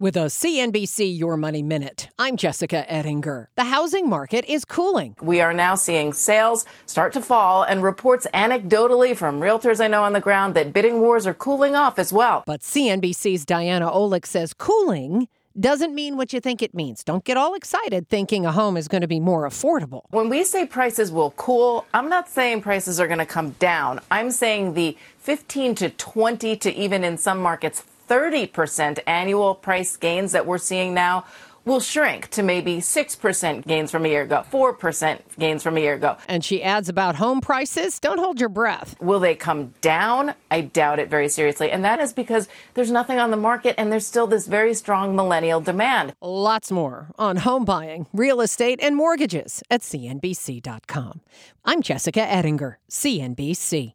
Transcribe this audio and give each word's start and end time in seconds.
With 0.00 0.16
a 0.16 0.30
CNBC 0.30 1.18
Your 1.18 1.36
Money 1.36 1.62
Minute, 1.62 2.08
I'm 2.18 2.38
Jessica 2.38 2.90
Ettinger. 2.90 3.50
The 3.54 3.64
housing 3.64 4.08
market 4.08 4.46
is 4.46 4.64
cooling. 4.64 5.14
We 5.20 5.42
are 5.42 5.52
now 5.52 5.74
seeing 5.74 6.14
sales 6.14 6.64
start 6.86 7.12
to 7.12 7.20
fall 7.20 7.64
and 7.64 7.82
reports 7.82 8.26
anecdotally 8.32 9.14
from 9.14 9.42
realtors 9.42 9.78
I 9.78 9.88
know 9.88 10.02
on 10.02 10.14
the 10.14 10.20
ground 10.22 10.54
that 10.54 10.72
bidding 10.72 11.02
wars 11.02 11.26
are 11.26 11.34
cooling 11.34 11.76
off 11.76 11.98
as 11.98 12.14
well. 12.14 12.44
But 12.46 12.62
CNBC's 12.62 13.44
Diana 13.44 13.90
Olick 13.90 14.24
says 14.24 14.54
cooling 14.54 15.28
doesn't 15.58 15.94
mean 15.94 16.16
what 16.16 16.32
you 16.32 16.40
think 16.40 16.62
it 16.62 16.72
means. 16.72 17.04
Don't 17.04 17.24
get 17.24 17.36
all 17.36 17.52
excited 17.52 18.08
thinking 18.08 18.46
a 18.46 18.52
home 18.52 18.78
is 18.78 18.88
going 18.88 19.02
to 19.02 19.06
be 19.06 19.20
more 19.20 19.46
affordable. 19.46 20.04
When 20.08 20.30
we 20.30 20.44
say 20.44 20.64
prices 20.64 21.12
will 21.12 21.32
cool, 21.32 21.84
I'm 21.92 22.08
not 22.08 22.26
saying 22.26 22.62
prices 22.62 23.00
are 23.00 23.06
going 23.06 23.18
to 23.18 23.26
come 23.26 23.50
down. 23.58 24.00
I'm 24.10 24.30
saying 24.30 24.72
the 24.72 24.96
15 25.18 25.74
to 25.74 25.90
20 25.90 26.56
to 26.56 26.74
even 26.74 27.04
in 27.04 27.18
some 27.18 27.42
markets 27.42 27.82
30% 28.10 28.98
annual 29.06 29.54
price 29.54 29.96
gains 29.96 30.32
that 30.32 30.44
we're 30.44 30.58
seeing 30.58 30.92
now 30.92 31.24
will 31.64 31.78
shrink 31.80 32.28
to 32.30 32.42
maybe 32.42 32.78
6% 32.78 33.66
gains 33.66 33.90
from 33.90 34.04
a 34.04 34.08
year 34.08 34.22
ago, 34.22 34.44
4% 34.50 35.20
gains 35.38 35.62
from 35.62 35.76
a 35.76 35.80
year 35.80 35.94
ago. 35.94 36.16
And 36.26 36.44
she 36.44 36.62
adds 36.62 36.88
about 36.88 37.16
home 37.16 37.40
prices 37.40 38.00
don't 38.00 38.18
hold 38.18 38.40
your 38.40 38.48
breath. 38.48 38.96
Will 39.00 39.20
they 39.20 39.34
come 39.34 39.74
down? 39.80 40.34
I 40.50 40.62
doubt 40.62 40.98
it 40.98 41.08
very 41.08 41.28
seriously. 41.28 41.70
And 41.70 41.84
that 41.84 42.00
is 42.00 42.12
because 42.12 42.48
there's 42.74 42.90
nothing 42.90 43.18
on 43.18 43.30
the 43.30 43.36
market 43.36 43.76
and 43.78 43.92
there's 43.92 44.06
still 44.06 44.26
this 44.26 44.46
very 44.46 44.74
strong 44.74 45.14
millennial 45.14 45.60
demand. 45.60 46.12
Lots 46.20 46.72
more 46.72 47.08
on 47.18 47.36
home 47.36 47.64
buying, 47.64 48.06
real 48.12 48.40
estate, 48.40 48.80
and 48.82 48.96
mortgages 48.96 49.62
at 49.70 49.82
CNBC.com. 49.82 51.20
I'm 51.64 51.82
Jessica 51.82 52.22
Ettinger, 52.22 52.78
CNBC. 52.90 53.94